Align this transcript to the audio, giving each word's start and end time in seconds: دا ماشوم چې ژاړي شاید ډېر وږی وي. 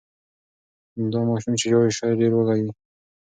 دا 1.11 1.21
ماشوم 1.29 1.53
چې 1.59 1.65
ژاړي 1.71 1.91
شاید 1.97 2.19
ډېر 2.21 2.31
وږی 2.35 2.61
وي. 2.65 2.71